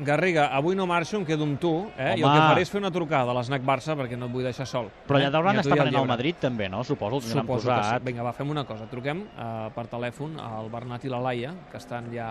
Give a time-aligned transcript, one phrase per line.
[0.00, 2.14] Garriga, avui no marxo, em quedo amb tu, eh?
[2.16, 2.32] i el Home.
[2.38, 4.88] que faré és fer una trucada a l'Snac Barça perquè no et vull deixar sol.
[5.06, 5.26] Però eh?
[5.26, 6.08] allà deuen a tu estar al llebre.
[6.08, 6.80] Madrid també, no?
[6.88, 7.80] Suposo, els Suposo que sí.
[7.90, 8.02] posat.
[8.06, 8.86] Vinga, va, fem una cosa.
[8.88, 12.30] Truquem eh, per telèfon al Bernat i la Laia, que estan ja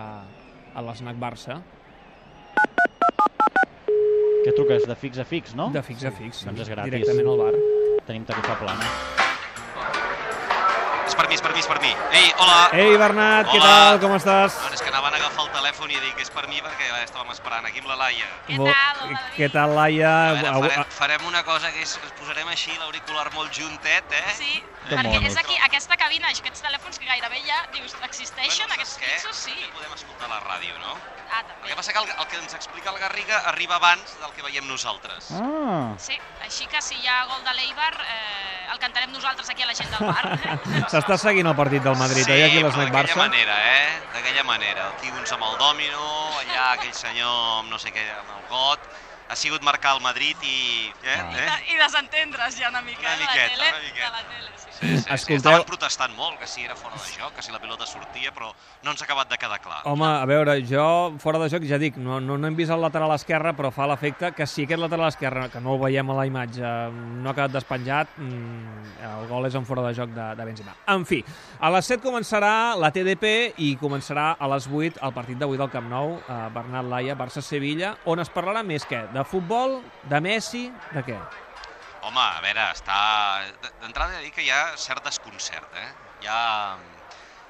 [0.74, 1.60] a l'Snac Barça,
[4.40, 4.86] Què truques?
[4.88, 5.66] De fix a fix, no?
[5.70, 6.92] de fix a fix, Doncs és gratis.
[6.94, 7.52] directament al bar.
[8.06, 8.86] Tenim tarifa plana.
[11.04, 11.90] És per mi, és per mi, és per mi.
[12.16, 12.60] Ei, hola!
[12.72, 13.68] Ei, Bernat, què Hola.
[13.68, 14.00] tal?
[14.00, 14.56] Com estàs?
[15.80, 18.26] Telèfon i dic és per mi perquè ja estàvem esperant aquí amb la Laia.
[18.46, 19.14] Què tal?
[19.36, 20.10] Què tal, Laia?
[20.10, 24.34] A veure, farem, farem una cosa que és, ens posarem així l'auricular molt juntet, eh?
[24.36, 25.30] Sí, Que perquè monos.
[25.32, 29.10] és aquí, aquesta cabina, aquests telèfons que gairebé ja, dius, existeixen, Bueno, aquests què?
[29.14, 29.52] fixos, sí.
[29.56, 30.96] També podem escoltar la ràdio, no?
[31.30, 31.68] Ah, El també.
[31.68, 34.66] que passa que el, el que ens explica el Garriga arriba abans del que veiem
[34.66, 35.30] nosaltres.
[35.32, 39.62] Ah, Sí, així que si hi ha gol de l'Eibar, eh, el cantarem nosaltres aquí
[39.62, 40.38] a la gent del bar.
[40.92, 43.18] S'està seguint el partit del Madrid, sí, oi, aquí a però l'Snac d'aquella Barça?
[43.24, 44.00] manera, eh?
[44.14, 44.88] D'aquella manera.
[44.96, 46.08] Aquí uns amb el dòmino,
[46.42, 48.90] allà aquell senyor amb no sé què, amb el got.
[49.30, 50.90] Ha sigut marcar el Madrid i...
[51.04, 51.14] Eh?
[51.14, 51.30] Ah.
[51.38, 51.74] eh?
[51.74, 53.70] I desentendre's ja una mica Una eh, de miqueta, la tele.
[53.70, 54.10] una miqueta.
[54.10, 54.66] De la tele, sí.
[54.80, 55.10] Sí, sí, sí.
[55.12, 58.30] Escolteu- Estaven protestant molt, que si era fora de joc, que si la pilota sortia,
[58.32, 58.48] però
[58.82, 59.82] no ens ha acabat de quedar clar.
[59.84, 60.86] Home, a veure, jo
[61.20, 63.84] fora de joc ja dic, no, no, no hem vist el lateral esquerre, però fa
[63.90, 66.70] l'efecte que si aquest lateral esquerre, que no el veiem a la imatge,
[67.20, 70.74] no ha quedat despenjat, mm, el gol és en fora de joc de, de Benzema.
[70.96, 71.20] En fi,
[71.60, 75.68] a les 7 començarà la TDP i començarà a les 8 el partit d'avui del
[75.70, 79.04] Camp Nou, eh, Bernat Laia, Barça-Sevilla, on es parlarà més què?
[79.12, 81.18] De futbol, de Messi, de què?
[82.00, 82.98] Home, a veure, està...
[83.82, 85.88] D'entrada he de dir que hi ha cert desconcert, eh?
[86.22, 86.78] Hi ha,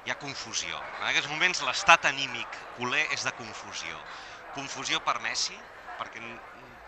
[0.03, 0.81] hi ha confusió.
[0.99, 4.01] En aquests moments l'estat anímic culer és de confusió.
[4.55, 5.55] Confusió per Messi,
[5.99, 6.19] perquè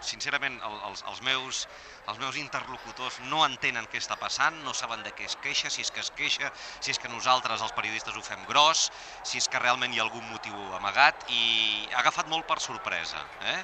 [0.05, 1.63] sincerament el, els, els, meus,
[2.11, 5.83] els meus interlocutors no entenen què està passant, no saben de què es queixa, si
[5.85, 8.89] és que es queixa, si és que nosaltres els periodistes ho fem gros,
[9.23, 13.23] si és que realment hi ha algun motiu amagat i ha agafat molt per sorpresa.
[13.53, 13.57] Eh?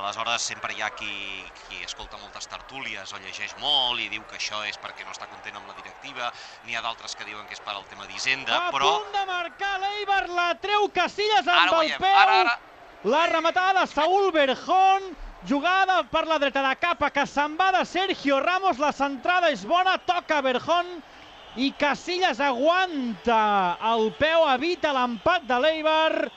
[0.00, 1.14] Aleshores sempre hi ha qui,
[1.64, 5.30] qui escolta moltes tertúlies o llegeix molt i diu que això és perquè no està
[5.30, 6.30] content amb la directiva,
[6.66, 8.96] n'hi ha d'altres que diuen que és per al tema d'Hisenda, a però...
[8.98, 12.14] punt de marcar l'Eibar, la treu Casillas Ara amb ho el peu.
[12.14, 12.60] ara, ara...
[13.04, 15.10] La rematada de Saúl Berjón,
[15.48, 19.64] jugada per la dreta de capa que se'n va de Sergio Ramos, la centrada és
[19.68, 20.88] bona, toca Berjón
[21.60, 26.30] i Casillas aguanta el peu, evita l'empat de l'Eibar.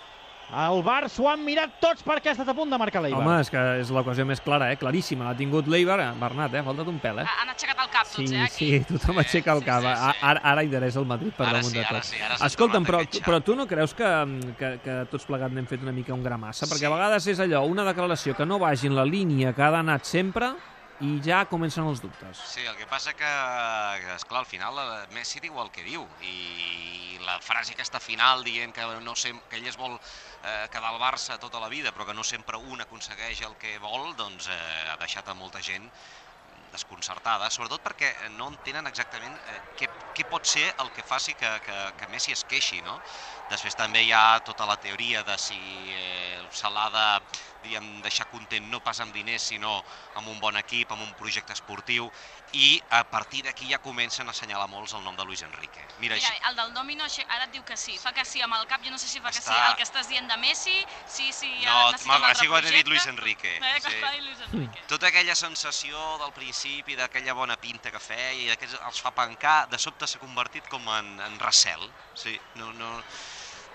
[0.48, 3.20] El Bar s'ho han mirat tots perquè ha estat a punt de marcar l'Eibar.
[3.20, 4.78] Home, és que és l'ocasió més clara, eh?
[4.80, 5.26] Claríssima.
[5.28, 6.06] L'ha tingut l'Eibar, eh?
[6.22, 6.62] Bernat, eh?
[6.62, 7.26] Ha faltat un pèl, eh?
[7.42, 8.70] Han aixecat el cap tots, Sí, eh, aquí.
[8.78, 9.84] sí, tothom aixeca el sí, cap.
[9.84, 10.24] sí, sí.
[10.30, 12.08] Ara, ara interessa el Madrid per Ara damunt sí, de ara tot.
[12.08, 14.08] sí, ara Escolta'm, però, però tu no creus que,
[14.58, 16.66] que, que tots plegats n'hem fet una mica un gra massa?
[16.72, 19.74] Perquè a vegades és allò, una declaració que no vagi en la línia que ha
[19.82, 20.54] anat sempre
[21.06, 22.40] i ja comencen els dubtes.
[22.54, 23.32] Sí, el que passa que,
[24.02, 28.44] que esclar, al final eh, Messi diu el que diu i la frase aquesta final
[28.46, 31.94] dient que, no sem que ell es vol eh, quedar al Barça tota la vida
[31.94, 35.62] però que no sempre un aconsegueix el que vol, doncs eh, ha deixat a molta
[35.62, 35.86] gent
[36.72, 41.50] desconcertada, sobretot perquè no entenen exactament eh, què, què pot ser el que faci que,
[41.66, 42.98] que, que Messi es queixi, no?
[43.52, 45.60] Després també hi ha tota la teoria de si
[45.94, 47.08] eh, se l'ha de
[47.62, 49.84] diguem, deixar content no pas amb diners, sinó
[50.20, 52.10] amb un bon equip, amb un projecte esportiu,
[52.54, 55.88] i a partir d'aquí ja comencen a assenyalar molts el nom de Luis Enrique.
[55.98, 58.54] Mira, Mira, així, el del Domino ara et diu que sí, fa que sí amb
[58.60, 60.38] el cap, jo no sé si fa que sí, Està- el que estàs dient de
[60.38, 62.90] Messi, sí, sí, no, ara necessita un m'ha- altre ha dit projecte.
[62.90, 63.58] Luis Enrique.
[63.68, 63.88] Eh, sí.
[63.90, 64.84] està Luis Enrique.
[64.88, 69.68] Tota aquella sensació del principi, d'aquella bona pinta que feia i aquests els fa pencar,
[69.70, 71.84] de sobte s'ha convertit com en, en recel.
[72.14, 73.04] Sí, no, no,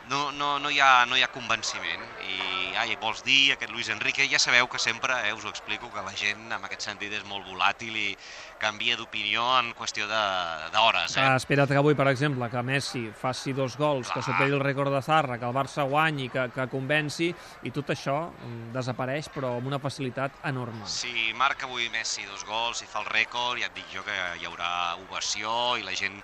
[0.09, 2.03] no, no, no, hi ha, no hi ha convenciment.
[2.27, 5.91] I ai, vols dir aquest Luis Enrique, ja sabeu que sempre, eh, us ho explico,
[5.93, 8.17] que la gent en aquest sentit és molt volàtil i
[8.59, 11.17] canvia d'opinió en qüestió de- d'hores.
[11.19, 11.37] Ah, Eh?
[11.37, 14.25] espera't que avui, per exemple, que Messi faci dos gols, que Clar.
[14.25, 18.31] superi el rècord de Zarra, que el Barça guanyi, que, que convenci, i tot això
[18.33, 20.87] mm, desapareix, però amb una facilitat enorme.
[20.87, 24.17] Si marca avui Messi dos gols i fa el rècord, ja et dic jo que
[24.41, 26.23] hi haurà ovació i la gent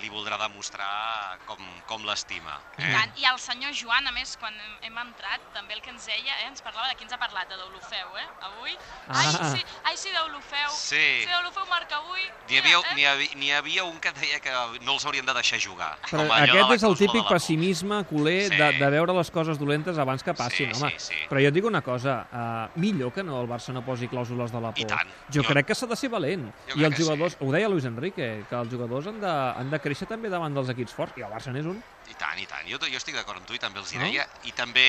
[0.00, 2.58] li voldrà demostrar com, com l'estima.
[2.78, 2.90] Eh?
[3.04, 3.18] Tant.
[3.20, 6.48] I el senyor Joan, a més, quan hem, entrat, també el que ens deia, eh,
[6.48, 8.72] ens parlava de qui ens ha parlat, de Deulofeu, eh, avui.
[9.08, 9.50] Ai, Ah.
[9.54, 10.70] sí, ai, sí, Deulofeu.
[10.70, 10.96] Sí.
[11.24, 12.20] Sí, Deulofeu marca avui.
[12.48, 14.50] N'hi havia, Mira, n'hi havia, havia un que deia que
[14.84, 15.98] no els haurien de deixar jugar.
[16.10, 18.56] Però de aquest és el típic pessimisme culer Sí.
[18.56, 20.90] de, de veure les coses dolentes abans que passin, Sí, home.
[20.98, 21.14] sí, sí.
[21.28, 24.50] Però jo et dic una cosa, uh, millor que no el Barça no posi clàusules
[24.50, 24.78] de la por.
[24.80, 25.08] I tant.
[25.28, 26.52] Jo, Jo- crec que s'ha de ser valent.
[26.68, 29.80] Jo I els jugadors, ho deia Luis Enrique, que els jugadors han de, han de
[29.80, 31.82] créixer també davant dels equips forts, i el Barça n'és un.
[32.06, 32.66] I tant, i tant.
[32.68, 34.04] Jo, jo estic d'acord amb tu i també els hi No?
[34.04, 34.26] deia.
[34.44, 34.82] I també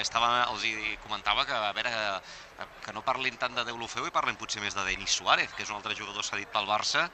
[0.00, 1.92] estava, els hi comentava que, a veure,
[2.58, 5.62] que, que no parlin tant de Deulofeu i parlin potser més de Denis Suárez, que
[5.62, 7.04] és un altre jugador cedit pel Barça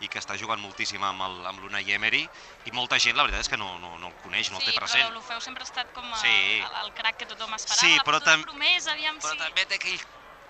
[0.00, 2.22] i que està jugant moltíssim amb el- amb l'Unai Emery
[2.64, 4.72] i molta gent, la veritat és que no, no, no el coneix, no el té
[4.72, 5.04] sí, present.
[5.04, 6.32] però l'Olofeu sempre ha estat com a, Sí.
[6.64, 9.38] el, el crac que tothom esperava, Sí, la però futura tam- promesa, aviam Però si...
[9.44, 10.00] també té aquell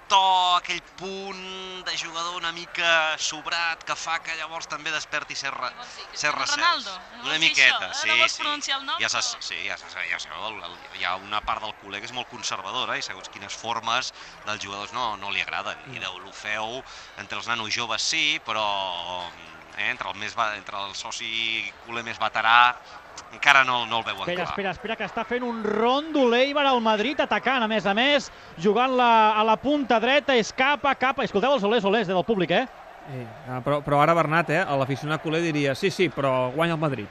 [0.08, 0.20] to,
[0.56, 6.18] aquell punt de jugador una mica sobrat que fa que llavors també desperti ser, dir?
[6.18, 6.58] ser recels.
[6.58, 6.96] Ronaldo?
[7.24, 8.00] Una miqueta, això?
[8.02, 8.72] sí, No sí.
[8.72, 9.00] el nom?
[9.00, 10.18] Ja però- sí, ja, se, ja
[10.48, 14.12] el, hi ha una part del col·lega que és molt conservadora i segons quines formes
[14.44, 15.78] dels jugadors no, no li agraden.
[15.92, 16.82] I de l'Olofeu,
[17.16, 18.66] entre els nanos joves sí, però
[19.78, 22.74] eh, entre, el més, va- entre el soci culer més veterà
[23.32, 24.48] encara no, no el veuen Espera, clar.
[24.50, 28.30] espera, espera, que està fent un rondo l'Eibar al Madrid, atacant, a més a més,
[28.60, 31.24] jugant la, a la punta dreta, és capa, capa.
[31.24, 32.66] Escolteu els olés, olés del públic, eh?
[33.12, 33.26] Eh,
[33.64, 37.08] però, però ara Bernat, eh, a l'aficionat culer diria sí, sí, però guanya el Madrid.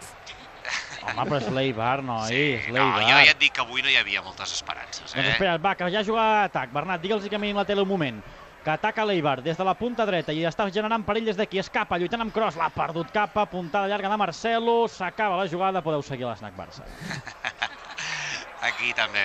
[1.06, 3.02] Home, però és l'Eibar, noi, Sí, és no, l'Eibar.
[3.02, 5.08] jo ja et dic que avui no hi havia moltes esperances.
[5.13, 5.31] Doncs Eh?
[5.34, 6.69] espera, va, que ja juga a atac.
[6.74, 8.22] Bernat, digue'ls que mirin la tele un moment.
[8.62, 11.58] Que ataca l'Eibar des de la punta dreta i està generant perill des d'aquí.
[11.58, 16.04] Escapa, lluitant amb cross, l'ha perdut capa, puntada llarga de Marcelo, s'acaba la jugada, podeu
[16.06, 16.86] seguir l'Snac Barça.
[18.62, 19.24] Aquí també.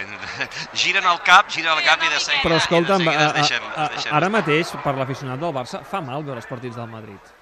[0.72, 3.34] Giren el cap, giren el cap i de seguida, Però escolta'm, de seguida a, es
[3.36, 4.32] deixen, a, es a, deixen ara estar.
[4.38, 7.34] mateix, per l'aficionat del Barça, fa mal veure els partits del Madrid.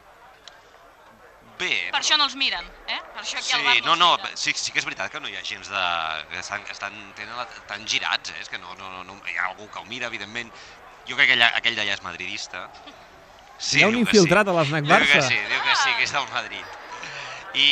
[1.55, 2.99] Bé, Per això no els miren, eh?
[3.14, 4.37] Per això aquí Sí, al bar no, no, miren.
[4.37, 5.82] sí, sí que és veritat que no hi ha gens de...
[6.32, 8.41] que estan, estan tenen la, estan girats, eh?
[8.43, 10.50] és que no, no, no, no, hi ha algú que ho mira, evidentment.
[11.09, 12.67] Jo crec que aquell, aquell d'allà és madridista.
[13.59, 14.51] Sí, Hi ha un infiltrat sí.
[14.51, 15.29] a l'Snac Diu que Barça.
[15.29, 16.65] sí, diu que sí, que és del Madrid.
[17.55, 17.69] I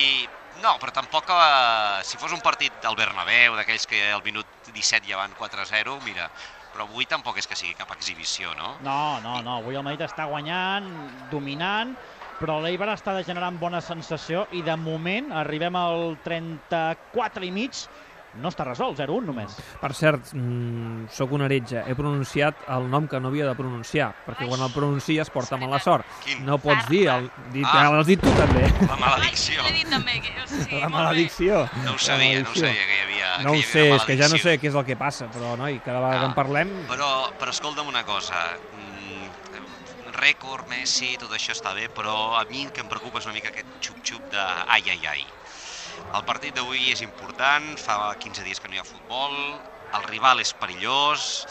[0.62, 5.08] no, però tampoc eh, si fos un partit del Bernabéu, d'aquells que al minut 17
[5.08, 6.28] ja van 4-0, mira,
[6.72, 8.76] però avui tampoc és que sigui cap exhibició, no?
[8.84, 10.86] No, no, no, avui el Madrid està guanyant,
[11.32, 11.96] dominant,
[12.38, 17.84] però l'Eibar està generant bona sensació i de moment arribem al 34 i mig,
[18.40, 19.56] no està resolt, 0-1 només.
[19.80, 21.82] Per cert, mm, sóc un heretge.
[21.86, 25.78] He pronunciat el nom que no havia de pronunciar, perquè quan el pronuncies porta mala
[25.78, 26.06] sort.
[26.24, 26.44] Quin?
[26.46, 27.90] No pots dir, el, dit, Ah.
[27.90, 28.72] l'has dit tu també.
[28.88, 29.62] La maledicció.
[29.62, 30.20] Ai, l'he dit també.
[30.20, 31.68] Que, o sigui, La maledicció.
[31.84, 33.94] No ho sabia, no ho sabia que hi havia, No que hi ho havia sé,
[33.94, 36.24] és que ja no sé què és el que passa, però, noi, cada vegada que
[36.24, 36.28] Ah.
[36.28, 36.68] en parlem...
[36.88, 38.34] Però, però escolta'm una cosa,
[38.72, 43.26] mm, rècord, Messi, tot això està bé, però a mi el que em preocupa és
[43.26, 44.38] una mica aquest xup-xup de
[44.68, 45.24] ai, ai, ai.
[46.14, 49.34] El partit d'avui és important, fa 15 dies que no hi ha futbol,
[49.96, 51.44] el rival és perillós,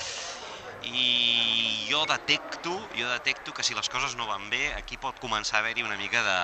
[0.83, 5.59] i jo detecto, jo detecto que si les coses no van bé, aquí pot començar
[5.59, 6.38] a haver-hi una mica de...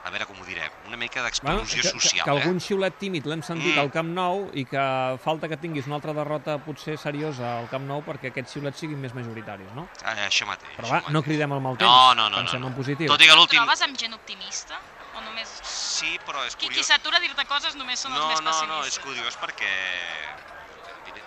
[0.00, 2.62] A veure com ho direm, una mica Bueno, d'explosió que, social, que, que algun eh?
[2.64, 3.80] xiulet tímid l'hem sentit Mm.
[3.82, 4.84] al Camp Nou i que
[5.20, 8.96] falta que tinguis una altra derrota potser seriosa al Camp Nou perquè aquests xiulets siguin
[8.98, 9.84] més majoritaris, no?
[10.00, 10.72] Eh, això mateix.
[10.78, 11.26] Però això va, no mateix.
[11.28, 12.72] cridem el mal temps, No, no, no, pensem no, no.
[12.72, 13.12] en positiu.
[13.12, 13.60] Tot i que l'últim...
[13.60, 14.80] Trobes amb gent optimista?
[15.12, 15.50] O només...
[15.66, 16.78] Sí, però és Qui, curiós.
[16.78, 18.76] qui s'atura a dir-te coses només són no, els més no, pessimistes.
[18.76, 19.72] no, és curiós perquè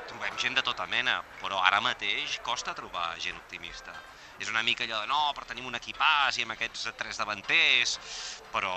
[0.08, 3.96] trobem gent de tota mena, però ara mateix costa trobar gent optimista.
[4.40, 7.98] És una mica allò de, no, però tenim un equipàs i amb aquests tres davanters,
[8.54, 8.74] però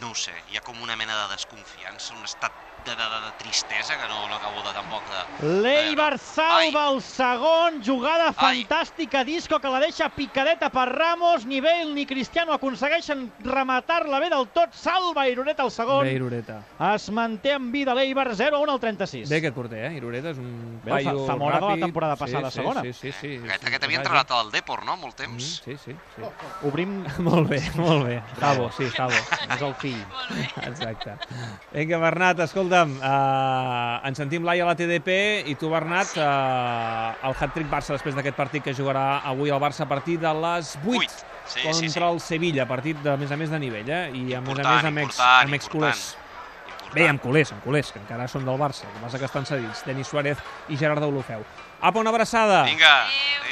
[0.00, 3.18] no ho sé, hi ha com una mena de desconfiança, un estat de, de, de,
[3.26, 5.48] de tristesa que no, no acabo de tampoc de...
[5.62, 8.64] L'Eibar salva el segon, jugada Ai.
[8.64, 14.30] fantàstica, Disco que la deixa picadeta per Ramos, ni Bale ni Cristiano aconsegueixen rematar-la bé
[14.30, 16.60] del tot, salva Irureta el segon, Bé, Irureta.
[16.94, 19.28] es manté en vida l'Eibar 0-1 al 36.
[19.30, 19.94] Bé aquest porter, eh?
[19.96, 21.80] Irureta és un Bé, paio Zamora de la ràpid.
[21.86, 22.82] temporada passada, sí, segona.
[22.82, 23.20] Sí, sí, sí.
[23.20, 25.62] sí, Aquest, sí, aquest havia entrenat al Depor, no?, molt Mm, temps.
[25.64, 26.22] sí, sí, sí.
[26.66, 28.22] Obrim molt bé, molt bé.
[28.40, 29.12] Javo, sí, Javo.
[29.12, 29.98] és el fill.
[30.08, 30.56] Molt.
[30.70, 31.16] Exacte.
[31.72, 32.40] Vinga, Bernat,
[32.72, 37.92] escolta'm, uh, ens sentim l'Ai a la TDP i tu, Bernat, uh, el hat-trick Barça
[37.94, 41.10] després d'aquest partit que jugarà avui el Barça a partir de les 8 Vuit.
[41.44, 42.00] Sí, contra sí, sí.
[42.00, 44.02] el Sevilla, partit de, a més a més de nivell, eh?
[44.14, 46.02] I a més a Important, més amb ex, important, amb ex culers.
[46.12, 46.92] important.
[46.92, 49.48] Bé, amb culers, amb culers, que encara són del Barça, el que passa que estan
[49.48, 51.44] cedits, Denis Suárez i Gerard Deulofeu.
[51.80, 52.62] Apa, una abraçada!
[52.68, 52.94] Vinga,
[53.40, 53.51] adéu.